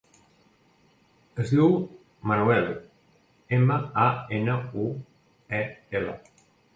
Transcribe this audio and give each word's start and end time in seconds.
Es 1.41 1.49
diu 1.55 1.75
Manuel: 2.31 2.69
ema, 3.57 3.77
a, 4.05 4.07
ena, 4.39 4.57
u, 4.85 4.87
e, 5.59 5.61
ela. 6.01 6.17